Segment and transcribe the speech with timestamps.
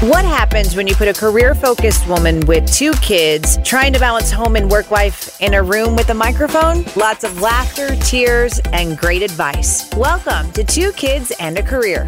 [0.00, 4.30] What happens when you put a career focused woman with two kids trying to balance
[4.30, 6.84] home and work life in a room with a microphone?
[6.96, 9.90] Lots of laughter, tears, and great advice.
[9.94, 12.04] Welcome to Two Kids and a Career.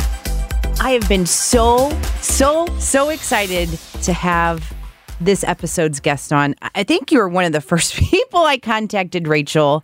[0.83, 3.71] I have been so, so, so excited
[4.03, 4.71] to have
[5.19, 6.57] this episode's guest on.
[6.75, 9.83] I think you were one of the first people I contacted, Rachel.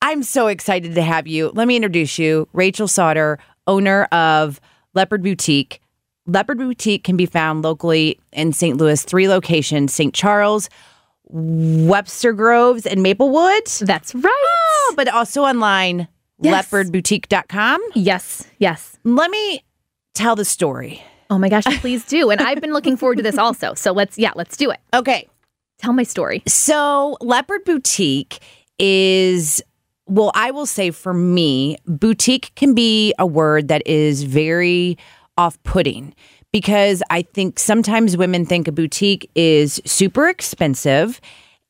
[0.00, 1.50] I'm so excited to have you.
[1.50, 4.62] Let me introduce you Rachel Sauter, owner of
[4.94, 5.81] Leopard Boutique.
[6.26, 8.76] Leopard Boutique can be found locally in St.
[8.76, 10.14] Louis, three locations St.
[10.14, 10.68] Charles,
[11.28, 13.66] Webster Groves, and Maplewood.
[13.80, 14.24] That's right.
[14.26, 16.08] Oh, but also online,
[16.40, 16.68] Yes.
[16.70, 17.80] leopardboutique.com.
[17.94, 18.98] Yes, yes.
[19.04, 19.62] Let me
[20.14, 21.02] tell the story.
[21.30, 22.30] Oh my gosh, please do.
[22.30, 23.74] And I've been looking forward to this also.
[23.74, 24.80] So let's, yeah, let's do it.
[24.92, 25.28] Okay.
[25.78, 26.42] Tell my story.
[26.46, 28.38] So, Leopard Boutique
[28.78, 29.62] is,
[30.06, 34.98] well, I will say for me, boutique can be a word that is very
[35.36, 36.14] off putting
[36.52, 41.20] because I think sometimes women think a boutique is super expensive.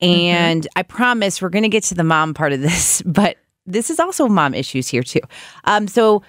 [0.01, 3.89] And I promise we're going to get to the mom part of this, but this
[3.89, 5.21] is also mom issues here too.
[5.63, 6.21] Um, so,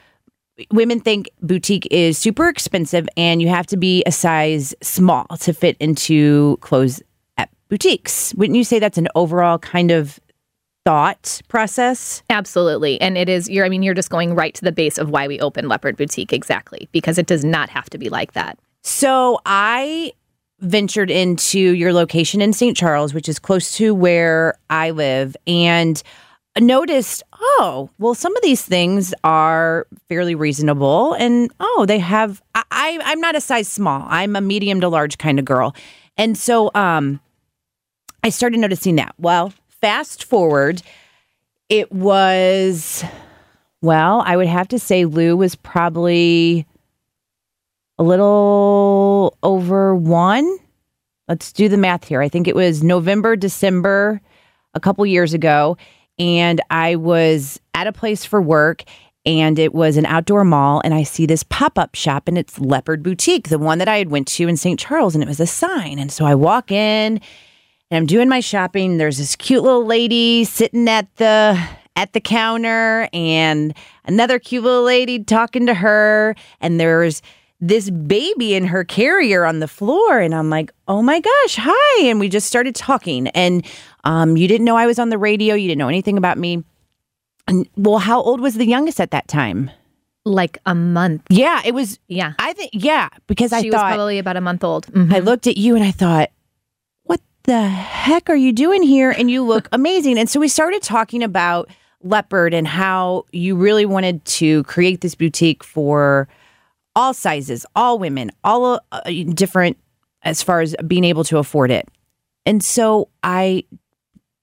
[0.70, 5.52] women think boutique is super expensive and you have to be a size small to
[5.52, 7.02] fit into clothes
[7.36, 8.32] at boutiques.
[8.34, 10.20] Wouldn't you say that's an overall kind of
[10.84, 12.22] thought process?
[12.30, 13.00] Absolutely.
[13.00, 15.26] And it is, you're, I mean, you're just going right to the base of why
[15.26, 18.58] we opened Leopard Boutique exactly, because it does not have to be like that.
[18.82, 20.12] So I
[20.60, 22.76] ventured into your location in St.
[22.76, 26.02] Charles, which is close to where I live, and
[26.60, 32.42] noticed, oh, well, some of these things are fairly reasonable, and oh, they have.
[32.54, 34.06] I, I I'm not a size small.
[34.08, 35.74] I'm a medium to large kind of girl,
[36.16, 37.20] and so um,
[38.22, 39.14] I started noticing that.
[39.18, 39.52] Well,
[39.84, 40.80] fast forward,
[41.68, 43.04] it was.
[43.82, 46.64] Well, I would have to say Lou was probably
[47.98, 50.56] a little over one.
[51.28, 52.22] Let's do the math here.
[52.22, 54.22] I think it was November, December,
[54.72, 55.76] a couple years ago.
[56.18, 58.84] And I was at a place for work
[59.26, 63.02] and it was an outdoor mall and I see this pop-up shop and it's Leopard
[63.02, 64.80] Boutique, the one that I had went to in St.
[64.80, 65.98] Charles and it was a sign.
[65.98, 67.20] And so I walk in
[67.90, 68.96] and I'm doing my shopping.
[68.98, 71.60] There's this cute little lady sitting at the
[71.96, 73.72] at the counter and
[74.04, 77.22] another cute little lady talking to her and there's
[77.60, 82.02] this baby in her carrier on the floor and I'm like, "Oh my gosh, hi."
[82.04, 83.64] And we just started talking and
[84.04, 86.64] um you didn't know I was on the radio, you didn't know anything about me.
[87.46, 89.70] And well, how old was the youngest at that time?
[90.24, 91.22] Like a month.
[91.30, 92.32] Yeah, it was Yeah.
[92.38, 94.86] I think yeah, because I she was thought probably about a month old.
[94.88, 95.12] Mhm.
[95.14, 96.30] I looked at you and I thought,
[97.44, 99.10] the heck are you doing here?
[99.10, 100.18] And you look amazing.
[100.18, 101.70] And so we started talking about
[102.02, 106.28] Leopard and how you really wanted to create this boutique for
[106.96, 109.00] all sizes, all women, all uh,
[109.32, 109.78] different
[110.22, 111.88] as far as being able to afford it.
[112.46, 113.64] And so I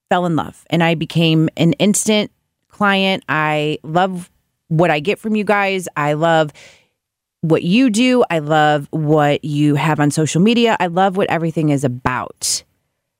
[0.08, 2.30] fell in love and I became an instant
[2.68, 3.24] client.
[3.28, 4.30] I love
[4.68, 5.88] what I get from you guys.
[5.96, 6.52] I love
[7.42, 8.24] what you do.
[8.30, 10.76] I love what you have on social media.
[10.80, 12.62] I love what everything is about.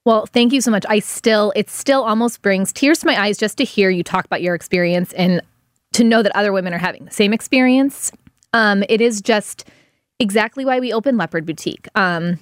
[0.05, 0.85] Well, thank you so much.
[0.89, 4.25] I still, it still almost brings tears to my eyes just to hear you talk
[4.25, 5.41] about your experience and
[5.93, 8.11] to know that other women are having the same experience.
[8.53, 9.69] Um, it is just
[10.19, 11.87] exactly why we opened Leopard Boutique.
[11.95, 12.39] Um,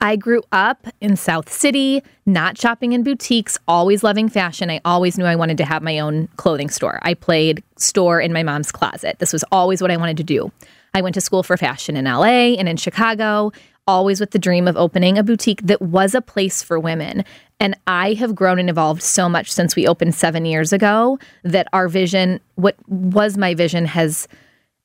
[0.00, 4.70] I grew up in South City, not shopping in boutiques, always loving fashion.
[4.70, 7.00] I always knew I wanted to have my own clothing store.
[7.02, 9.18] I played store in my mom's closet.
[9.18, 10.52] This was always what I wanted to do.
[10.94, 13.50] I went to school for fashion in LA and in Chicago,
[13.86, 17.24] always with the dream of opening a boutique that was a place for women.
[17.60, 21.68] And I have grown and evolved so much since we opened seven years ago that
[21.72, 24.28] our vision, what was my vision, has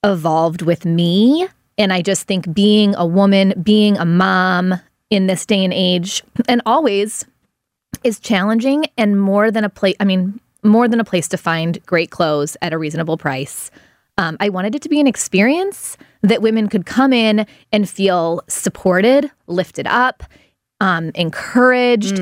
[0.03, 1.47] evolved with me.
[1.77, 4.75] And I just think being a woman, being a mom
[5.09, 7.25] in this day and age, and always
[8.03, 9.95] is challenging and more than a place.
[9.99, 13.71] I mean, more than a place to find great clothes at a reasonable price.
[14.17, 15.97] Um, I wanted it to be an experience
[16.27, 20.23] that women could come in and feel supported, lifted up,
[20.79, 22.17] um, encouraged.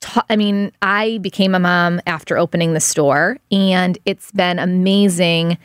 [0.00, 5.58] Ta- I mean, I became a mom after opening the store, and it's been amazing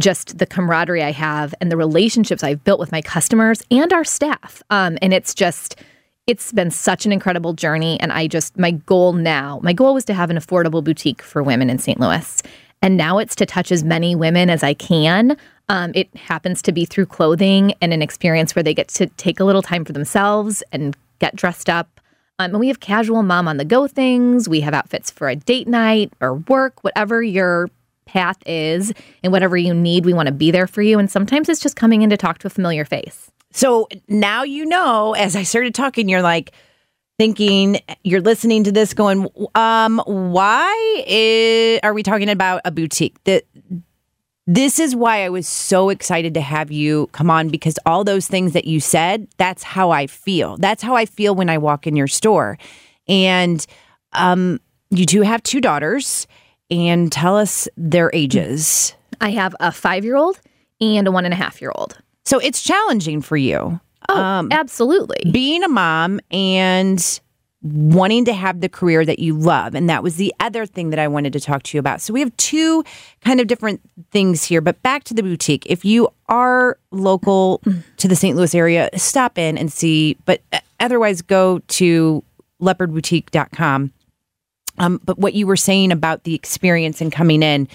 [0.00, 4.04] just the camaraderie I have and the relationships I've built with my customers and our
[4.04, 4.62] staff.
[4.70, 5.76] Um, and it's just,
[6.26, 8.00] it's been such an incredible journey.
[8.00, 11.44] And I just, my goal now, my goal was to have an affordable boutique for
[11.44, 12.00] women in St.
[12.00, 12.42] Louis.
[12.82, 15.36] And now it's to touch as many women as I can.
[15.68, 19.40] Um, it happens to be through clothing and an experience where they get to take
[19.40, 22.00] a little time for themselves and get dressed up.
[22.38, 24.48] Um, and we have casual mom on the go things.
[24.48, 27.70] We have outfits for a date night or work, whatever your
[28.04, 30.98] path is and whatever you need, we want to be there for you.
[30.98, 33.30] And sometimes it's just coming in to talk to a familiar face.
[33.50, 36.52] So now you know, as I started talking, you're like
[37.18, 43.22] thinking, you're listening to this going, um, why is, are we talking about a boutique?
[43.24, 43.44] That
[44.46, 48.26] this is why I was so excited to have you come on because all those
[48.26, 50.56] things that you said, that's how I feel.
[50.58, 52.58] That's how I feel when I walk in your store.
[53.08, 53.64] And
[54.12, 54.60] um,
[54.90, 56.26] you do have two daughters
[56.70, 58.94] and tell us their ages.
[59.20, 60.40] I have a five year old
[60.80, 61.98] and a one and a half year old.
[62.24, 63.80] So it's challenging for you.
[64.08, 65.30] Oh, um, absolutely.
[65.30, 67.20] Being a mom and
[67.64, 69.74] wanting to have the career that you love.
[69.74, 72.00] And that was the other thing that I wanted to talk to you about.
[72.00, 72.84] So we have two
[73.22, 73.80] kind of different
[74.12, 75.64] things here, but back to the boutique.
[75.66, 77.62] If you are local
[77.96, 78.36] to the St.
[78.36, 80.42] Louis area, stop in and see, but
[80.78, 82.22] otherwise go to
[82.60, 83.92] leopardboutique.com
[84.78, 87.68] um, but what you were saying about the experience and coming in,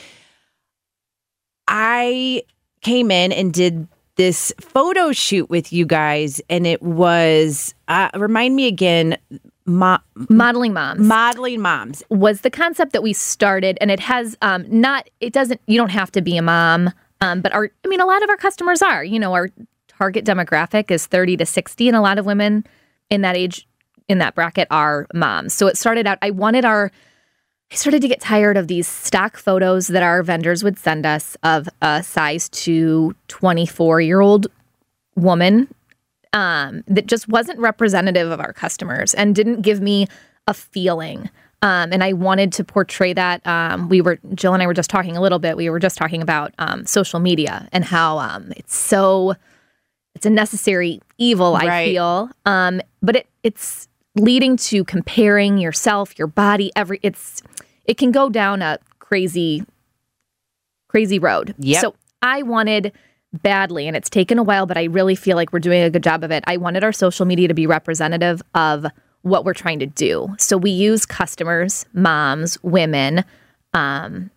[1.67, 2.43] I
[2.81, 8.55] came in and did this photo shoot with you guys, and it was uh, remind
[8.55, 9.17] me again.
[9.69, 9.99] Mo-
[10.29, 15.09] modeling moms modeling moms was the concept that we started and it has um not
[15.21, 18.05] it doesn't you don't have to be a mom um but our i mean a
[18.05, 19.49] lot of our customers are you know our
[19.87, 22.65] target demographic is 30 to 60 and a lot of women
[23.09, 23.67] in that age
[24.09, 25.53] in that bracket are moms.
[25.53, 26.91] So it started out, I wanted our,
[27.71, 31.37] I started to get tired of these stock photos that our vendors would send us
[31.43, 34.47] of a size two 24 year old
[35.15, 35.73] woman
[36.33, 40.07] um, that just wasn't representative of our customers and didn't give me
[40.47, 41.29] a feeling.
[41.61, 43.45] Um, and I wanted to portray that.
[43.45, 45.57] Um, we were Jill and I were just talking a little bit.
[45.57, 49.35] We were just talking about um, social media and how um, it's so
[50.15, 51.53] it's a necessary evil.
[51.53, 51.69] Right.
[51.69, 57.41] I feel, um, but it it's leading to comparing yourself, your body, every it's
[57.85, 59.65] it can go down a crazy
[60.87, 61.55] crazy road.
[61.57, 61.81] Yeah.
[61.81, 62.93] So I wanted
[63.33, 66.03] badly and it's taken a while but I really feel like we're doing a good
[66.03, 66.43] job of it.
[66.47, 68.85] I wanted our social media to be representative of
[69.21, 70.33] what we're trying to do.
[70.39, 73.23] So we use customers, moms, women
[73.73, 74.31] um,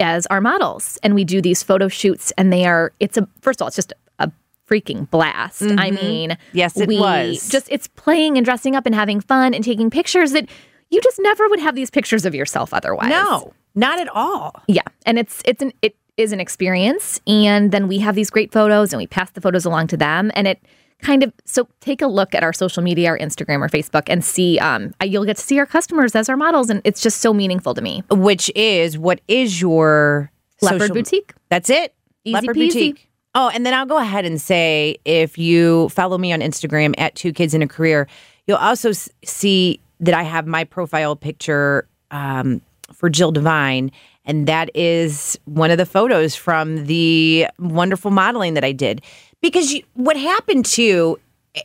[0.00, 3.60] as our models and we do these photo shoots and they are it's a first
[3.60, 4.30] of all it's just a
[4.68, 5.62] freaking blast.
[5.62, 5.78] Mm-hmm.
[5.78, 7.48] I mean, yes, it we was.
[7.48, 10.48] Just it's playing and dressing up and having fun and taking pictures that
[10.90, 13.10] you just never would have these pictures of yourself otherwise.
[13.10, 14.62] No, not at all.
[14.68, 18.52] Yeah, and it's it's an it is an experience, and then we have these great
[18.52, 20.60] photos and we pass the photos along to them, and it
[21.00, 24.24] kind of so take a look at our social media, our Instagram or Facebook, and
[24.24, 24.58] see.
[24.58, 27.74] Um, you'll get to see our customers as our models, and it's just so meaningful
[27.74, 28.02] to me.
[28.10, 30.30] Which is what is your
[30.60, 31.34] leopard social, boutique?
[31.48, 31.94] That's it.
[32.24, 32.68] Easy leopard peasy.
[32.68, 33.08] boutique.
[33.34, 37.14] Oh, and then I'll go ahead and say if you follow me on Instagram at
[37.14, 38.08] Two Kids and a Career,
[38.46, 38.92] you'll also
[39.24, 42.60] see that I have my profile picture um,
[42.92, 43.92] for Jill Devine.
[44.28, 49.02] And that is one of the photos from the wonderful modeling that I did.
[49.40, 51.18] Because you, what happened too,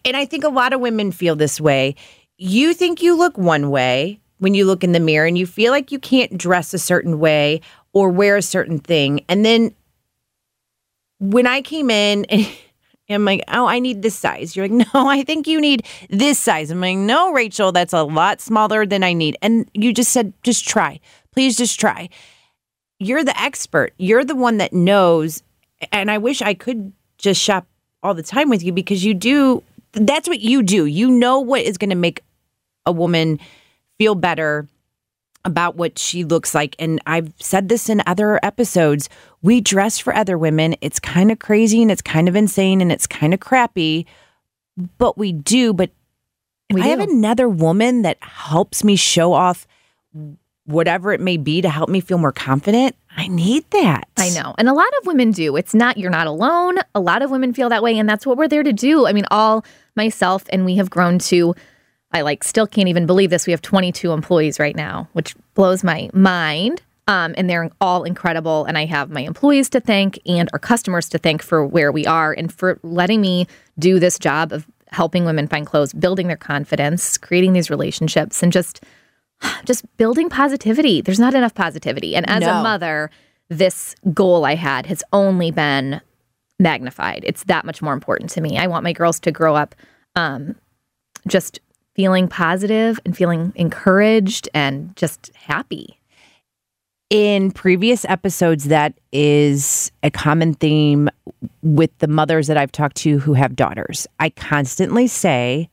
[0.06, 1.96] and I think a lot of women feel this way,
[2.38, 5.72] you think you look one way when you look in the mirror and you feel
[5.72, 7.60] like you can't dress a certain way
[7.91, 9.25] or wear a certain thing.
[9.27, 9.75] And then
[11.20, 12.48] when I came in and
[13.10, 14.55] I'm like, oh, I need this size.
[14.55, 16.72] You're like, no, I think you need this size.
[16.72, 19.38] I'm like, no, Rachel, that's a lot smaller than I need.
[19.41, 21.01] And you just said, just try.
[21.32, 22.10] Please just try.
[23.00, 23.94] You're the expert.
[23.98, 25.44] You're the one that knows.
[25.92, 27.68] And I wish I could just shop
[28.02, 29.64] all the time with you because you do.
[29.94, 30.86] That's what you do.
[30.86, 32.22] You know what is going to make
[32.86, 33.40] a woman
[33.98, 34.68] feel better
[35.46, 36.76] about what she looks like.
[36.80, 39.10] And I've said this in other episodes.
[39.42, 40.76] We dress for other women.
[40.82, 44.08] It's kind of crazy and it's kind of insane and it's kind of crappy,
[44.98, 45.74] but we do.
[45.74, 45.92] But
[46.70, 49.68] if I have another woman that helps me show off
[50.65, 54.08] whatever it may be to help me feel more confident, I need that.
[54.17, 54.55] I know.
[54.58, 55.55] And a lot of women do.
[55.55, 56.77] It's not, you're not alone.
[56.96, 57.98] A lot of women feel that way.
[57.98, 59.05] And that's what we're there to do.
[59.05, 59.65] I mean, all
[59.96, 61.53] myself and we have grown to
[62.13, 63.48] I like still can't even believe this.
[63.48, 66.82] We have 22 employees right now, which blows my mind.
[67.08, 68.63] Um, and they're all incredible.
[68.63, 72.05] And I have my employees to thank and our customers to thank for where we
[72.05, 76.38] are and for letting me do this job of helping women find clothes, building their
[76.38, 78.86] confidence, creating these relationships, and just
[79.66, 81.02] just building positivity.
[81.02, 82.16] There's not enough positivity.
[82.16, 82.60] And as no.
[82.60, 83.10] a mother,
[83.50, 86.02] this goal I had has only been
[86.60, 87.24] magnified.
[87.26, 88.58] It's that much more important to me.
[88.58, 89.76] I want my girls to grow up
[90.16, 90.56] um,
[91.28, 91.60] just
[91.96, 96.00] feeling positive and feeling encouraged and just happy.
[97.10, 101.10] In previous episodes, that is a common theme
[101.62, 104.08] with the mothers that I've talked to who have daughters.
[104.20, 105.70] I constantly say,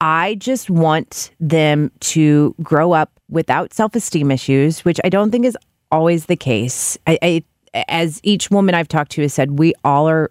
[0.00, 5.44] I just want them to grow up without self esteem issues, which I don't think
[5.44, 5.56] is
[5.90, 6.96] always the case.
[7.06, 7.44] I, I,
[7.88, 10.30] as each woman I've talked to has said, we all are.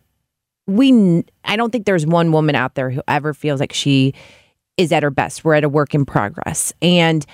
[0.67, 4.13] We, I don't think there's one woman out there who ever feels like she
[4.77, 5.43] is at her best.
[5.43, 7.25] We're at a work in progress, and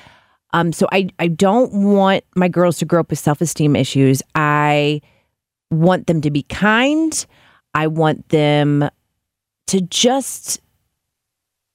[0.54, 4.22] um, so I, I don't want my girls to grow up with self esteem issues.
[4.36, 5.02] I
[5.70, 7.26] want them to be kind.
[7.74, 8.90] I want them
[9.68, 10.62] to just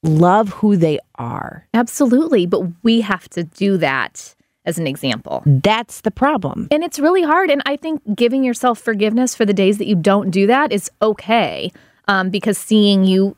[0.02, 1.66] love who they are.
[1.74, 2.46] Absolutely.
[2.46, 5.42] But we have to do that as an example.
[5.46, 6.68] That's the problem.
[6.70, 7.50] And it's really hard.
[7.50, 10.90] And I think giving yourself forgiveness for the days that you don't do that is
[11.02, 11.72] okay
[12.08, 13.36] um, because seeing you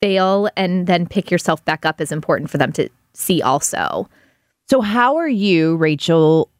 [0.00, 4.08] fail and then pick yourself back up is important for them to see also.
[4.68, 6.50] So, how are you, Rachel,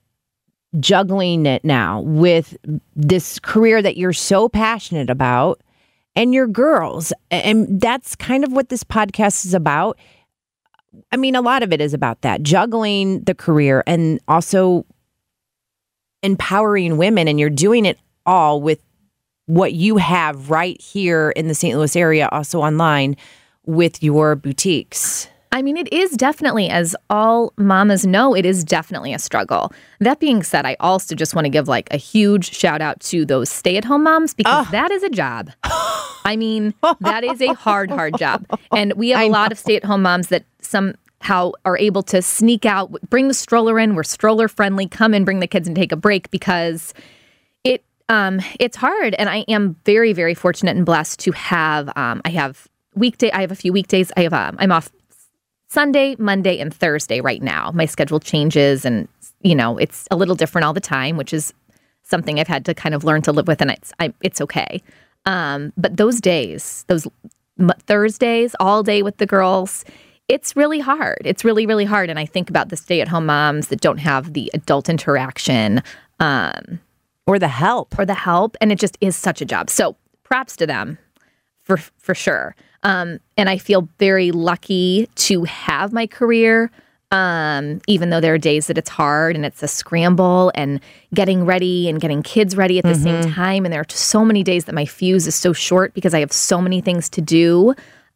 [0.81, 2.57] juggling it now with
[2.97, 5.61] this career that you're so passionate about
[6.15, 7.13] and your girls?
[7.31, 9.99] And that's kind of what this podcast is about.
[11.13, 14.87] I mean, a lot of it is about that juggling the career and also
[16.23, 17.29] empowering women.
[17.29, 18.83] And you're doing it all with
[19.47, 21.77] what you have right here in the St.
[21.77, 23.17] Louis area, also online
[23.65, 25.29] with your boutiques.
[25.51, 29.73] I mean, it is definitely, as all mamas know, it is definitely a struggle.
[30.01, 33.25] That being said, I also just want to give like a huge shout out to
[33.25, 34.71] those stay at home moms because oh.
[34.73, 35.51] that is a job.
[36.25, 38.45] I mean, that is a hard, hard job.
[38.73, 42.21] And we have a lot of stay at home moms that somehow are able to
[42.21, 43.95] sneak out, bring the stroller in.
[43.95, 44.87] We're stroller friendly.
[44.87, 46.93] Come and bring the kids and take a break because
[47.65, 49.15] it um, it's hard.
[49.15, 51.89] And I am very, very fortunate and blessed to have.
[51.97, 53.31] Um, I have weekday.
[53.31, 54.13] I have a few weekdays.
[54.17, 54.35] I have.
[54.35, 54.91] Um, I'm off
[55.69, 57.71] Sunday, Monday, and Thursday right now.
[57.73, 59.09] My schedule changes, and
[59.43, 61.53] you know it's a little different all the time, which is
[62.03, 64.83] something I've had to kind of learn to live with, and it's I, it's okay.
[65.27, 67.07] Um, but those days, those
[67.87, 69.85] Thursdays, all day with the girls,
[70.29, 71.23] it's really hard.
[71.25, 72.11] It's really, really hard.
[72.11, 75.83] And I think about the stay at home moms that don't have the adult interaction
[76.21, 76.81] um,
[77.27, 77.99] or the help.
[77.99, 78.57] Or the help.
[78.61, 79.71] And it just is such a job.
[79.71, 80.99] So props to them
[81.69, 82.57] for, for sure.
[82.83, 86.71] Um, and I feel very lucky to have my career
[87.11, 90.81] um, even though there are days that it's hard and it's a scramble and
[91.15, 93.23] getting ready and getting kids ready at the mm-hmm.
[93.23, 93.65] same time.
[93.65, 96.33] And there are so many days that my fuse is so short because I have
[96.33, 97.71] so many things to do.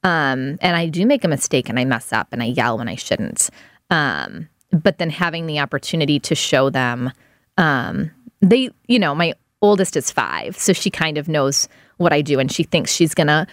[0.04, 2.88] Um, and I do make a mistake and I mess up and I yell when
[2.88, 3.48] I shouldn't.
[3.88, 7.12] Um, but then having the opportunity to show them,
[7.56, 12.22] um, they, you know, my oldest is five, so she kind of knows what I
[12.22, 13.46] do and she thinks she's gonna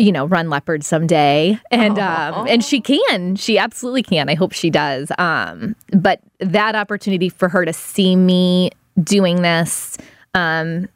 [0.00, 1.58] you know, run leopard someday.
[1.70, 3.36] And um, and she can.
[3.36, 4.30] She absolutely can.
[4.30, 5.12] I hope she does.
[5.18, 8.70] Um, but that opportunity for her to see me
[9.02, 9.98] doing this,
[10.34, 10.88] um,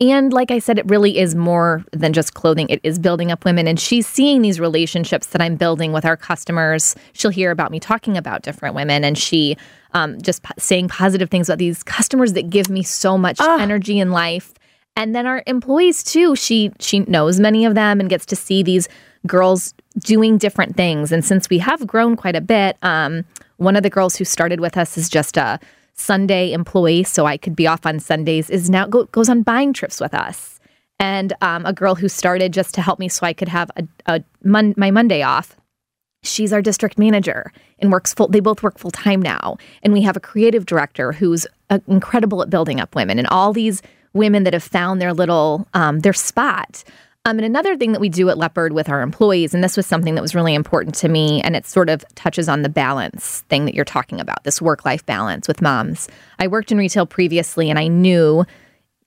[0.00, 2.68] and like I said, it really is more than just clothing.
[2.68, 3.68] It is building up women.
[3.68, 6.96] And she's seeing these relationships that I'm building with our customers.
[7.12, 9.56] She'll hear about me talking about different women and she
[9.94, 13.60] um, just saying positive things about these customers that give me so much oh.
[13.60, 14.54] energy in life
[14.96, 18.62] and then our employees too she she knows many of them and gets to see
[18.62, 18.88] these
[19.26, 21.12] girls doing different things.
[21.12, 23.24] And since we have grown quite a bit um,
[23.56, 25.60] one of the girls who started with us is just a
[25.94, 29.72] sunday employee so i could be off on sundays is now go, goes on buying
[29.72, 30.58] trips with us.
[30.98, 33.86] And um, a girl who started just to help me so i could have a,
[34.06, 35.56] a mon- my monday off.
[36.24, 39.56] She's our district manager and works full they both work full time now.
[39.82, 43.18] And we have a creative director who's uh, incredible at building up women.
[43.18, 43.82] And all these
[44.14, 46.84] women that have found their little um, their spot.
[47.24, 49.86] Um, and another thing that we do at Leopard with our employees, and this was
[49.86, 53.42] something that was really important to me, and it sort of touches on the balance
[53.48, 56.08] thing that you're talking about, this work life balance with moms.
[56.40, 58.44] I worked in retail previously, and I knew,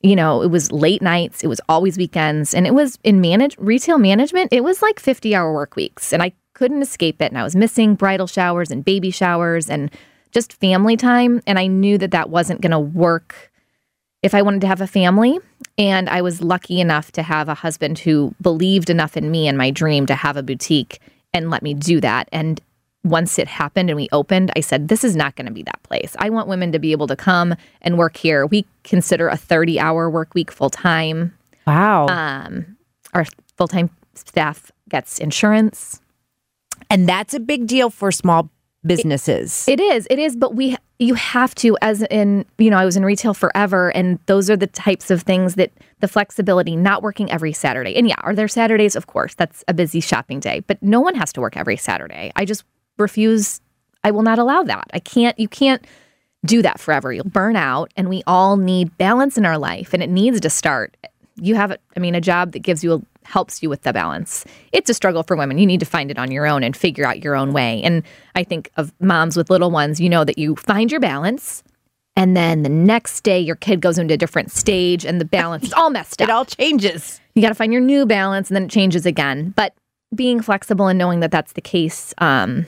[0.02, 3.58] you know, it was late nights, it was always weekends, and it was in manage
[3.58, 4.54] retail management.
[4.54, 7.32] It was like 50 hour work weeks, and I couldn't escape it.
[7.32, 9.92] And I was missing bridal showers and baby showers and
[10.32, 13.52] just family time, and I knew that that wasn't going to work
[14.26, 15.40] if I wanted to have a family.
[15.78, 19.56] And I was lucky enough to have a husband who believed enough in me and
[19.58, 21.00] my dream to have a boutique
[21.32, 22.28] and let me do that.
[22.32, 22.60] And
[23.04, 25.84] once it happened and we opened, I said, This is not going to be that
[25.84, 26.16] place.
[26.18, 27.54] I want women to be able to come
[27.84, 28.48] and work here.
[28.48, 31.38] We consider a 30 hour work week full time.
[31.68, 32.08] Wow.
[32.08, 32.78] Um,
[33.14, 33.26] our
[33.58, 36.02] full time staff gets insurance.
[36.90, 38.50] And that's a big deal for small
[38.86, 39.68] businesses.
[39.68, 40.08] It is.
[40.10, 40.36] It is.
[40.36, 44.20] But we, you have to, as in, you know, I was in retail forever, and
[44.26, 47.96] those are the types of things that the flexibility, not working every Saturday.
[47.96, 48.96] And yeah, are there Saturdays?
[48.96, 52.32] Of course, that's a busy shopping day, but no one has to work every Saturday.
[52.36, 52.64] I just
[52.98, 53.62] refuse.
[54.04, 54.88] I will not allow that.
[54.94, 55.86] I can't, you can't
[56.46, 57.12] do that forever.
[57.12, 60.50] You'll burn out, and we all need balance in our life, and it needs to
[60.50, 60.96] start.
[61.42, 64.46] You have, I mean, a job that gives you a helps you with the balance.
[64.72, 65.58] It's a struggle for women.
[65.58, 67.82] You need to find it on your own and figure out your own way.
[67.84, 68.04] And
[68.36, 71.64] I think of moms with little ones, you know that you find your balance
[72.16, 75.66] and then the next day your kid goes into a different stage and the balance
[75.66, 76.30] is all messed up.
[76.30, 77.20] it all changes.
[77.34, 79.54] You got to find your new balance and then it changes again.
[79.56, 79.74] But
[80.14, 82.66] being flexible and knowing that that's the case um,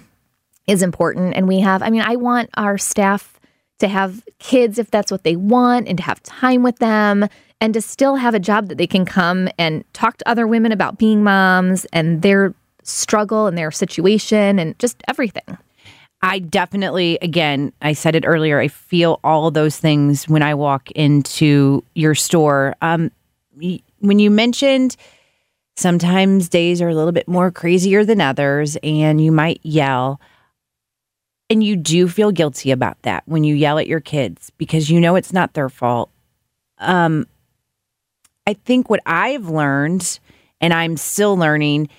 [0.67, 1.35] is important.
[1.35, 3.39] And we have, I mean, I want our staff
[3.79, 7.27] to have kids if that's what they want and to have time with them
[7.59, 10.71] and to still have a job that they can come and talk to other women
[10.71, 15.57] about being moms and their struggle and their situation and just everything.
[16.21, 20.89] I definitely, again, I said it earlier, I feel all those things when I walk
[20.91, 22.75] into your store.
[22.81, 23.11] Um,
[23.99, 24.95] when you mentioned
[25.75, 30.19] sometimes days are a little bit more crazier than others and you might yell,
[31.49, 34.99] and you do feel guilty about that when you yell at your kids because you
[34.99, 36.09] know it's not their fault.
[36.79, 37.25] Um,
[38.47, 40.19] I think what I've learned,
[40.61, 41.89] and I'm still learning,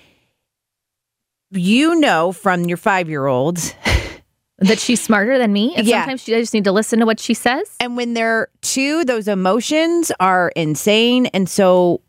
[1.51, 3.57] you know from your five year old
[4.57, 5.73] that she's smarter than me.
[5.75, 6.01] And Yeah.
[6.01, 7.75] sometimes she, I just need to listen to what she says.
[7.79, 11.27] And when they're two, those emotions are insane.
[11.27, 12.01] And so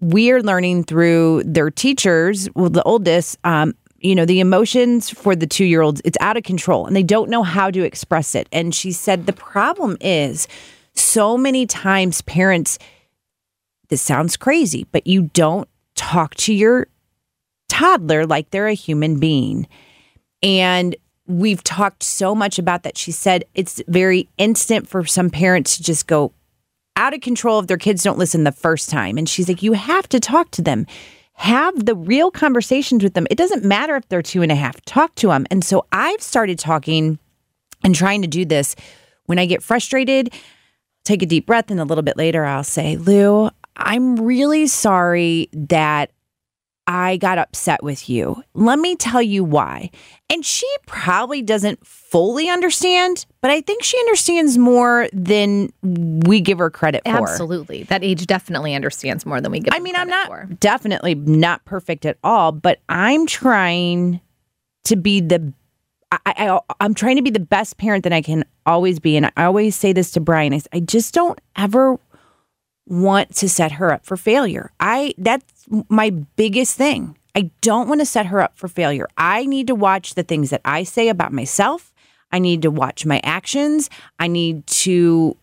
[0.00, 5.46] we're learning through their teachers, well, the oldest, um, you know, the emotions for the
[5.46, 8.46] two year olds, it's out of control and they don't know how to express it.
[8.52, 10.48] And she said the problem is
[10.94, 12.78] so many times parents,
[13.88, 16.88] this sounds crazy, but you don't talk to your
[17.68, 19.66] toddler like they're a human being.
[20.42, 22.96] And we've talked so much about that.
[22.96, 26.32] She said it's very instant for some parents to just go
[26.96, 29.18] out of control if their kids don't listen the first time.
[29.18, 30.86] And she's like, you have to talk to them.
[31.34, 33.26] Have the real conversations with them.
[33.30, 35.46] It doesn't matter if they're two and a half, talk to them.
[35.50, 37.18] And so I've started talking
[37.84, 38.74] and trying to do this
[39.26, 40.32] when I get frustrated.
[41.04, 45.48] Take a deep breath, and a little bit later, I'll say, Lou, I'm really sorry
[45.52, 46.10] that
[46.86, 48.42] I got upset with you.
[48.54, 49.90] Let me tell you why.
[50.30, 56.58] And she probably doesn't fully understand, but I think she understands more than we give
[56.58, 57.10] her credit for.
[57.10, 57.82] Absolutely.
[57.84, 59.82] That age definitely understands more than we give her credit for.
[59.82, 60.48] I mean, I'm not for.
[60.60, 64.20] definitely not perfect at all, but I'm trying
[64.84, 65.52] to be the
[66.12, 69.26] I, I I'm trying to be the best parent that I can always be, and
[69.36, 70.58] I always say this to Brian.
[70.72, 71.98] I just don't ever
[72.86, 74.70] want to set her up for failure.
[74.80, 77.16] I that's my biggest thing.
[77.34, 79.08] I don't want to set her up for failure.
[79.18, 81.92] I need to watch the things that I say about myself.
[82.32, 83.90] I need to watch my actions.
[84.18, 85.36] I need to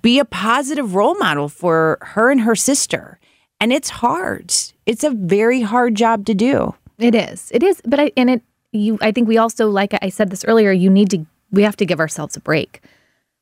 [0.00, 3.18] be a positive role model for her and her sister.
[3.60, 4.54] And it's hard.
[4.86, 6.74] It's a very hard job to do.
[6.98, 7.50] It is.
[7.52, 7.80] It is.
[7.84, 10.90] But I and it you I think we also like I said this earlier, you
[10.90, 12.82] need to we have to give ourselves a break.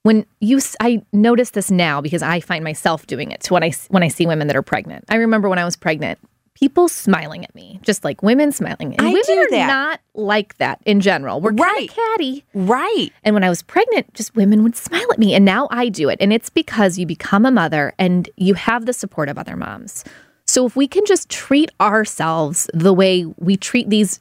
[0.03, 3.73] When you i notice this now because I find myself doing it to when I
[3.89, 5.05] when I see women that are pregnant.
[5.09, 6.19] I remember when I was pregnant,
[6.55, 8.95] people smiling at me, just like women smiling.
[8.97, 9.67] And I women do are that.
[9.67, 11.41] not like that in general.
[11.41, 11.91] We're Right.
[11.91, 12.45] catty.
[12.55, 13.11] Right.
[13.25, 15.35] And when I was pregnant, just women would smile at me.
[15.35, 16.19] And now I do it.
[16.21, 20.05] And it's because you become a mother and you have the support of other moms.
[20.47, 24.19] So if we can just treat ourselves the way we treat these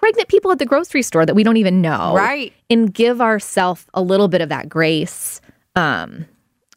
[0.00, 2.14] pregnant people at the grocery store that we don't even know.
[2.14, 2.54] Right.
[2.70, 5.42] And give ourselves a little bit of that grace.
[5.76, 6.24] Um,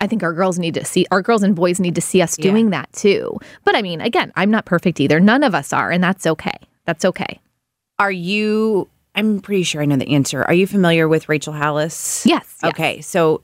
[0.02, 2.36] I think our girls need to see our girls and boys need to see us
[2.36, 3.40] doing that too.
[3.64, 5.22] But I mean, again, I'm not perfect either.
[5.22, 6.58] None of us are, and that's okay.
[6.86, 7.40] That's okay.
[7.98, 10.44] Are you I'm pretty sure I know the answer.
[10.44, 12.26] Are you familiar with Rachel Hollis?
[12.26, 12.58] Yes.
[12.62, 12.72] yes.
[12.72, 13.00] Okay.
[13.00, 13.44] So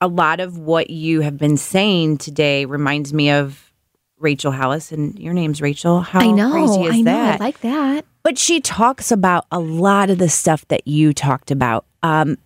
[0.00, 3.72] a lot of what you have been saying today reminds me of
[4.18, 6.00] Rachel Hollis, and your name's Rachel.
[6.00, 6.50] How I know.
[6.50, 7.04] crazy is I know.
[7.04, 7.40] that?
[7.40, 8.04] I like that.
[8.22, 11.86] But she talks about a lot of the stuff that you talked about.
[12.02, 12.38] Um,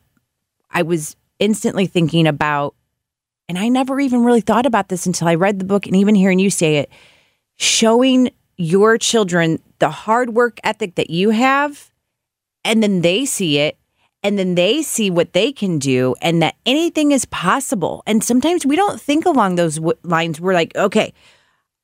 [0.71, 2.75] I was instantly thinking about,
[3.49, 6.15] and I never even really thought about this until I read the book and even
[6.15, 6.91] hearing you say it,
[7.57, 11.91] showing your children the hard work ethic that you have,
[12.65, 13.77] and then they see it.
[14.23, 18.03] And then they see what they can do, and that anything is possible.
[18.07, 20.41] And sometimes we don't think along those w- lines.
[20.41, 21.12] We're like, okay,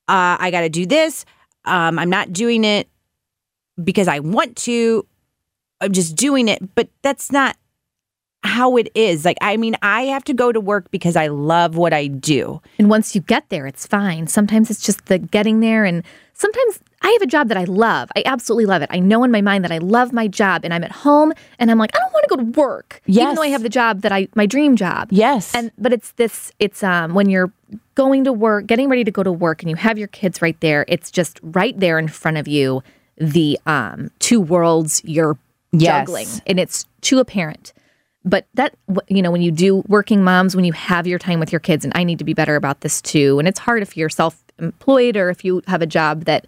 [0.09, 1.25] uh, I got to do this.
[1.65, 2.89] Um, I'm not doing it
[3.83, 5.07] because I want to.
[5.81, 7.57] I'm just doing it, but that's not
[8.45, 9.25] how it is.
[9.25, 12.61] Like, I mean, I have to go to work because I love what I do.
[12.79, 14.27] And once you get there, it's fine.
[14.27, 15.85] Sometimes it's just the getting there.
[15.85, 16.03] And
[16.35, 18.11] sometimes I have a job that I love.
[18.17, 18.91] I absolutely love it.
[18.93, 21.71] I know in my mind that I love my job and I'm at home and
[21.71, 23.01] I'm like, I don't want to go to work.
[23.07, 25.09] Even though I have the job that I, my dream job.
[25.11, 25.55] Yes.
[25.55, 27.53] And, but it's this, it's, um, when you're
[27.95, 30.59] going to work, getting ready to go to work and you have your kids right
[30.61, 32.83] there, it's just right there in front of you,
[33.17, 35.39] the, um, two worlds you're
[35.75, 36.07] Yes.
[36.07, 37.73] juggling and it's too apparent.
[38.25, 38.75] But that,
[39.09, 41.85] you know, when you do working moms, when you have your time with your kids,
[41.85, 43.39] and I need to be better about this too.
[43.39, 46.47] And it's hard if you're self employed or if you have a job that,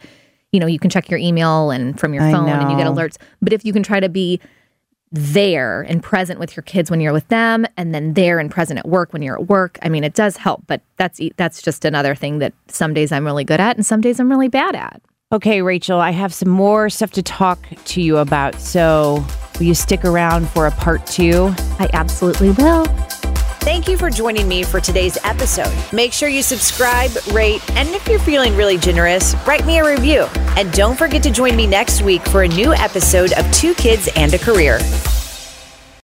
[0.53, 3.17] you know, you can check your email and from your phone and you get alerts.
[3.43, 4.41] But if you can try to be
[5.11, 8.79] there and present with your kids when you're with them and then there and present
[8.79, 10.65] at work when you're at work, I mean, it does help.
[10.67, 14.01] But that's, that's just another thing that some days I'm really good at and some
[14.01, 15.01] days I'm really bad at.
[15.33, 18.61] Okay, Rachel, I have some more stuff to talk to you about.
[18.61, 19.25] So,
[19.59, 21.53] will you stick around for a part two?
[21.79, 22.85] I absolutely will.
[23.65, 25.73] Thank you for joining me for today's episode.
[25.93, 30.27] Make sure you subscribe, rate, and if you're feeling really generous, write me a review.
[30.57, 34.09] And don't forget to join me next week for a new episode of Two Kids
[34.17, 34.79] and a Career.